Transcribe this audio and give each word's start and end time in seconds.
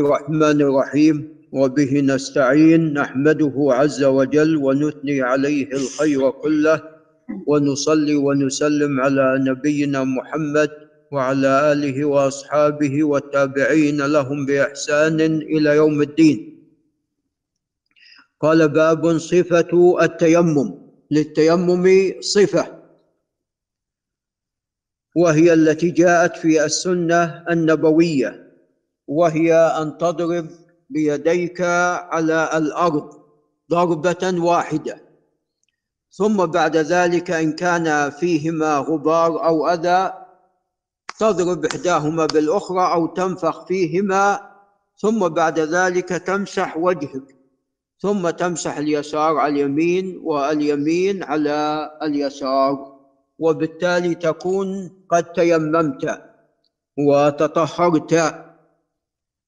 الرحمن 0.00 0.60
الرحيم. 0.62 1.42
وبه 1.52 2.00
نستعين 2.00 2.92
نحمده 2.92 3.52
عز 3.56 4.04
وجل 4.04 4.56
ونثني 4.56 5.22
عليه 5.22 5.68
الخير 5.72 6.30
كله 6.30 6.82
ونصلي 7.46 8.16
ونسلم 8.16 9.00
على 9.00 9.38
نبينا 9.48 10.04
محمد 10.04 10.70
وعلى 11.12 11.72
آله 11.72 12.04
وأصحابه 12.04 13.04
والتابعين 13.04 14.00
لهم 14.00 14.46
بإحسان 14.46 15.20
إلى 15.20 15.76
يوم 15.76 16.02
الدين. 16.02 16.38
قال 18.40 18.68
باب 18.68 19.18
صفة 19.18 19.96
التيمم. 20.02 20.74
للتيمم 21.10 22.12
صفة. 22.20 22.66
وهي 25.16 25.52
التي 25.52 25.90
جاءت 25.90 26.36
في 26.36 26.64
السنة 26.64 27.44
النبوية. 27.50 28.41
وهي 29.06 29.54
أن 29.54 29.98
تضرب 29.98 30.46
بيديك 30.90 31.60
على 32.10 32.50
الأرض 32.54 33.22
ضربة 33.70 34.44
واحدة. 34.44 35.02
ثم 36.10 36.46
بعد 36.46 36.76
ذلك 36.76 37.30
إن 37.30 37.52
كان 37.52 38.10
فيهما 38.10 38.76
غبار 38.78 39.46
أو 39.46 39.68
أذى 39.68 40.12
تضرب 41.18 41.64
إحداهما 41.64 42.26
بالأخرى 42.26 42.92
أو 42.92 43.06
تنفخ 43.06 43.66
فيهما. 43.66 44.52
ثم 44.96 45.28
بعد 45.28 45.58
ذلك 45.58 46.08
تمسح 46.08 46.76
وجهك. 46.76 47.36
ثم 47.98 48.30
تمسح 48.30 48.78
اليسار 48.78 49.36
على 49.36 49.52
اليمين 49.52 50.20
واليمين 50.22 51.22
على 51.22 51.90
اليسار 52.02 52.98
وبالتالي 53.38 54.14
تكون 54.14 54.90
قد 55.08 55.32
تيممت 55.32 56.22
وتطهرت. 56.98 58.34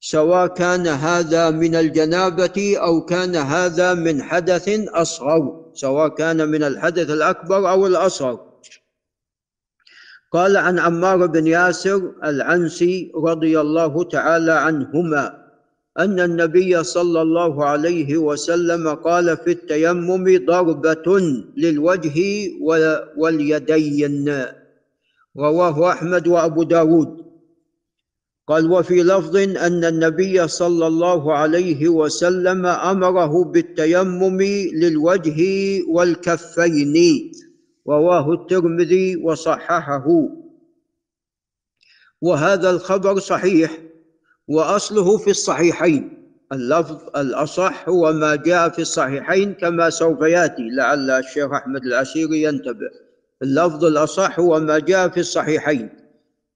سواء 0.00 0.46
كان 0.46 0.86
هذا 0.86 1.50
من 1.50 1.74
الجنابة 1.74 2.76
أو 2.76 3.04
كان 3.04 3.36
هذا 3.36 3.94
من 3.94 4.22
حدث 4.22 4.68
أصغر 4.88 5.70
سواء 5.74 6.08
كان 6.08 6.48
من 6.48 6.62
الحدث 6.62 7.10
الأكبر 7.10 7.70
أو 7.70 7.86
الأصغر. 7.86 8.40
قال 10.32 10.56
عن 10.56 10.78
عمار 10.78 11.26
بن 11.26 11.46
ياسر 11.46 12.12
العنسي 12.24 13.12
رضي 13.14 13.60
الله 13.60 14.04
تعالى 14.04 14.52
عنهما 14.52 15.40
أن 15.98 16.20
النبي 16.20 16.84
صلى 16.84 17.22
الله 17.22 17.64
عليه 17.64 18.16
وسلم 18.16 18.88
قال 18.88 19.36
في 19.36 19.50
التيمم 19.50 20.46
ضربة 20.46 21.20
للوجه 21.56 22.18
واليدين. 23.16 24.46
رواه 25.36 25.90
أحمد 25.92 26.28
وأبو 26.28 26.62
داود. 26.62 27.29
قال 28.50 28.72
وفي 28.72 29.02
لفظ 29.02 29.36
أن 29.36 29.84
النبي 29.84 30.48
صلى 30.48 30.86
الله 30.86 31.34
عليه 31.34 31.88
وسلم 31.88 32.66
أمره 32.66 33.44
بالتيمم 33.44 34.42
للوجه 34.72 35.40
والكفين 35.88 36.94
رواه 37.88 38.32
الترمذي 38.32 39.16
وصححه. 39.16 40.06
وهذا 42.20 42.70
الخبر 42.70 43.18
صحيح 43.18 43.78
وأصله 44.48 45.16
في 45.16 45.30
الصحيحين. 45.30 46.32
اللفظ 46.52 46.98
الأصح 47.16 47.88
هو 47.88 48.12
ما 48.12 48.36
جاء 48.36 48.68
في 48.68 48.82
الصحيحين 48.82 49.54
كما 49.54 49.90
سوف 49.90 50.22
يأتي 50.22 50.68
لعل 50.76 51.10
الشيخ 51.10 51.52
أحمد 51.52 51.84
العسيري 51.84 52.42
ينتبه. 52.42 52.90
اللفظ 53.42 53.84
الأصح 53.84 54.40
هو 54.40 54.60
ما 54.60 54.78
جاء 54.78 55.08
في 55.08 55.20
الصحيحين. 55.20 56.09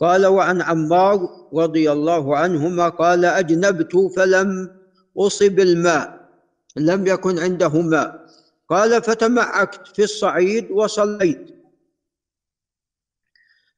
قال 0.00 0.26
وعن 0.26 0.62
عمار 0.62 1.48
رضي 1.54 1.92
الله 1.92 2.36
عنهما 2.36 2.88
قال 2.88 3.24
أجنبت 3.24 3.96
فلم 4.16 4.76
أصب 5.18 5.60
الماء 5.60 6.28
لم 6.76 7.06
يكن 7.06 7.38
عنده 7.38 7.80
ماء. 7.80 8.26
قال 8.68 9.02
فتمعكت 9.02 9.86
في 9.96 10.02
الصعيد 10.04 10.70
وصليت. 10.70 11.50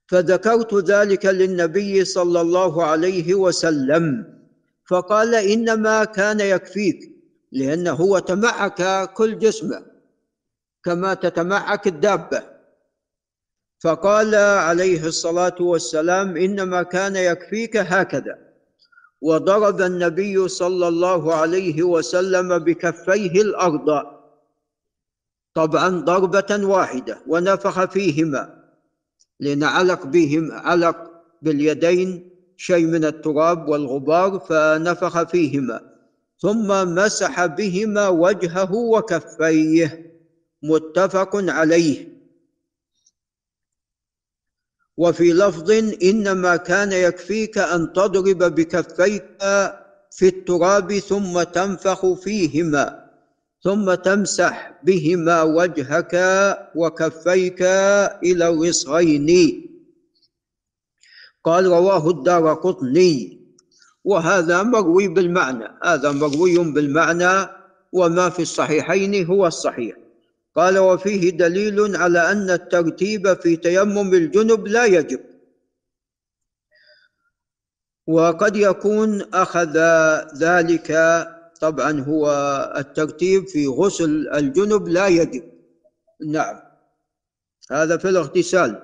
فذكرت 0.07 0.75
ذلك 0.75 1.27
للنبي 1.27 2.05
صلى 2.05 2.41
الله 2.41 2.85
عليه 2.85 3.35
وسلم. 3.35 4.35
فقال 4.91 5.35
إنما 5.35 6.05
كان 6.05 6.41
يكفيك 6.41 7.13
لأنه 7.53 7.93
هو 7.93 8.19
تمعك 8.19 9.13
كل 9.13 9.39
جسمه 9.39 9.87
كما 10.85 11.15
تتمعك 11.15 11.87
الدابة. 11.87 12.52
فقال 13.83 14.35
عليه 14.35 15.07
الصلاة 15.07 15.55
والسلام 15.61 16.37
إنما 16.37 16.83
كان 16.83 17.17
يكفيك 17.17 17.77
هكذا. 17.77 18.39
وضرب 19.23 19.81
النبي 19.81 20.49
صلى 20.49 20.89
الله 20.89 21.35
عليه 21.35 21.83
وسلم 21.83 22.59
بكفيه 22.59 23.43
الأرض 23.43 24.03
طبعا 25.55 25.89
ضربة 25.89 26.67
واحدة 26.67 27.19
ونفخ 27.27 27.85
فيهما 27.85 28.63
لأن 29.41 29.63
علق 29.63 30.07
بهم 30.07 30.53
علق 30.53 31.11
باليدين 31.43 32.31
شيء 32.57 32.87
من 32.87 33.05
التراب 33.05 33.69
والغبار 33.69 34.39
فنفخ 34.39 35.23
فيهما. 35.23 35.81
ثم 36.39 36.95
مسح 36.95 37.47
بهما 37.47 38.09
وجهه 38.09 38.75
وكفيه 38.75 40.13
متفق 40.63 41.31
عليه. 41.35 42.12
وفي 44.97 45.33
لفظ 45.33 45.71
إنما 46.03 46.57
كان 46.57 46.93
يكفيك 46.93 47.59
أن 47.59 47.93
تضرب 47.93 48.39
بكفيك 48.55 49.39
في 50.11 50.29
التراب 50.29 50.99
ثم 50.99 51.43
تنفخ 51.43 52.13
فيهما 52.13 53.03
ثم 53.65 53.95
تمسح 53.95 54.81
بهما 54.83 55.43
وجهك 55.43 56.15
وكفيك 56.75 57.63
إلى 58.23 58.49
الوصغين 58.49 59.29
قال 61.45 61.67
رواه 61.67 62.11
الدار 62.11 62.55
قطني. 62.55 63.43
وهذا 64.05 64.63
مروي 64.63 65.09
بالمعنى 65.09 65.69
هذا 65.85 66.13
مروي 66.13 66.59
بالمعنى 66.59 67.49
وما 67.93 68.29
في 68.31 68.43
الصحيحين 68.43 69.27
هو 69.27 69.47
الصحيح. 69.47 70.02
قال 70.55 70.79
وفيه 70.79 71.31
دليل 71.31 71.97
على 71.97 72.33
أن 72.33 72.51
الترتيب 72.51 73.35
في 73.35 73.57
تيمم 73.57 74.15
الجنب 74.15 74.67
لا 74.69 74.85
يجب. 74.85 75.21
وقد 78.07 78.57
يكون 78.57 79.23
أخذ 79.35 79.79
ذلك 80.39 80.89
طبعا 81.61 82.01
هو 82.01 82.27
الترتيب 82.77 83.49
في 83.49 83.67
غسل 83.67 84.29
الجنب 84.35 84.89
لا 84.89 85.07
يجب. 85.07 85.45
نعم 86.27 86.63
هذا 87.71 87.97
في 87.97 88.09
الاغتسال. 88.09 88.83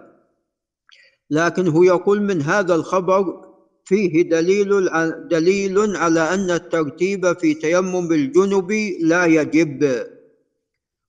لكن 1.31 1.69
هو 1.69 1.83
يقول 1.83 2.23
من 2.23 2.43
هذا 2.43 2.75
الخبر 2.75 3.49
فيه 3.84 4.28
دليل 4.28 4.89
دليل 5.28 5.97
على 5.97 6.21
أن 6.21 6.51
الترتيب 6.51 7.39
في 7.39 7.55
تيمم 7.55 8.12
الجنب 8.12 8.73
لا 9.01 9.25
يجب. 9.25 10.09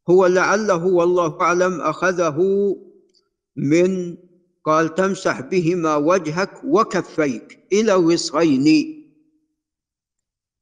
هو 0.09 0.25
لعله 0.25 0.85
والله 0.85 1.41
أعلم 1.41 1.81
أخذه 1.81 2.37
من 3.55 4.17
قال 4.65 4.95
تمسح 4.95 5.41
بهما 5.41 5.95
وجهك 5.95 6.63
وكفيك 6.63 7.59
إلى 7.73 7.95
الوسغين 7.95 8.95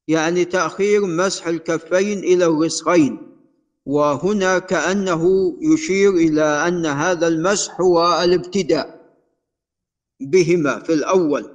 يعني 0.08 0.44
تأخير 0.44 1.06
مسح 1.06 1.46
الكفين 1.46 2.18
إلى 2.18 2.46
الرسغين 2.46 3.28
وهنا 3.86 4.58
كأنه 4.58 5.56
يشير 5.60 6.10
إلى 6.10 6.42
أن 6.42 6.86
هذا 6.86 7.28
المسح 7.28 7.80
هو 7.80 8.22
الابتداء 8.24 9.16
بهما 10.20 10.78
في 10.78 10.92
الأول. 10.92 11.50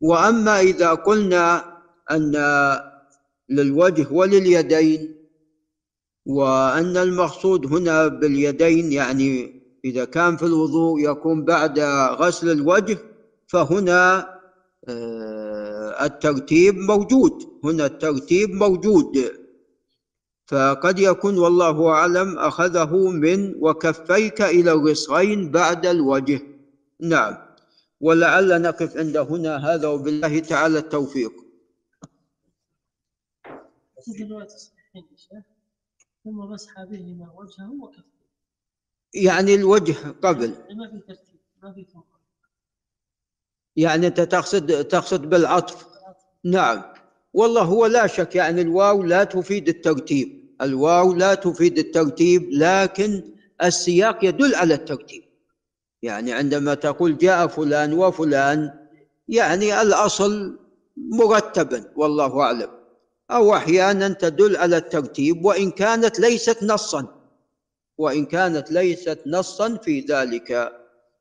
وأما 0.00 0.60
إذا 0.60 0.94
قلنا 0.94 1.76
أن 2.10 2.36
للوجه 3.48 4.06
ولليدين 4.10 5.25
وأن 6.26 6.96
المقصود 6.96 7.66
هنا 7.66 8.06
باليدين 8.08 8.92
يعني 8.92 9.62
إذا 9.84 10.04
كان 10.04 10.36
في 10.36 10.42
الوضوء 10.42 11.00
يكون 11.10 11.44
بعد 11.44 11.78
غسل 12.20 12.50
الوجه 12.50 12.98
فهنا 13.46 14.36
آه، 14.88 16.04
الترتيب 16.04 16.74
موجود. 16.78 17.32
هنا 17.64 17.86
الترتيب 17.86 18.50
موجود. 18.50 19.32
فقد 20.46 20.98
يكون 20.98 21.38
والله 21.38 21.88
أعلم 21.88 22.38
أخذه 22.38 22.96
من 23.10 23.54
وكفيك 23.60 24.42
إلى 24.42 24.72
الرسغين 24.72 25.50
بعد 25.50 25.86
الوجه. 25.86 26.40
نعم. 27.00 27.36
ولعل 28.00 28.62
نقف 28.62 28.96
عند 28.96 29.16
هنا. 29.16 29.56
هذا 29.74 29.88
وبالله 29.88 30.38
تعالى 30.38 30.78
التوفيق. 30.78 31.32
ثم 36.26 36.38
مسح 36.38 36.84
بهما 36.84 37.32
وجهه 37.36 37.72
وكفيه 37.82 38.16
يعني 39.14 39.54
الوجه 39.54 39.94
قبل. 40.22 40.48
ما 40.48 40.90
في 40.90 40.98
ترتيب 41.08 41.40
ما 41.62 41.72
في 41.72 41.86
يعني 43.76 44.06
أنت 44.06 44.20
تقصد 44.20 44.84
تقصد 44.84 45.30
بالعطف. 45.30 45.86
نعم. 46.44 46.82
والله 47.34 47.62
هو 47.62 47.86
لا 47.86 48.06
شك 48.06 48.34
يعني 48.36 48.60
الواو 48.60 49.02
لا 49.02 49.24
تفيد 49.24 49.68
الترتيب. 49.68 50.56
الواو 50.62 51.14
لا 51.14 51.34
تفيد 51.34 51.78
الترتيب 51.78 52.48
لكن 52.52 53.22
السياق 53.62 54.24
يدل 54.24 54.54
على 54.54 54.74
الترتيب. 54.74 55.24
يعني 56.02 56.32
عندما 56.32 56.74
تقول 56.74 57.18
جاء 57.18 57.46
فلان 57.46 57.92
وفلان 57.92 58.86
يعني 59.28 59.82
الأصل 59.82 60.58
مرتبا 60.96 61.92
والله 61.96 62.40
أعلم. 62.40 62.85
أو 63.30 63.54
أحيانا 63.54 64.08
تدل 64.08 64.56
على 64.56 64.76
الترتيب 64.76 65.44
وإن 65.44 65.70
كانت 65.70 66.20
ليست 66.20 66.62
نصا. 66.62 67.06
وإن 67.98 68.26
كانت 68.26 68.72
ليست 68.72 69.20
نصا 69.26 69.76
في 69.76 70.00
ذلك. 70.00 70.72